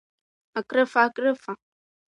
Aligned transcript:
Акрыфа, 0.57 0.99
акрыфа… 1.07 1.53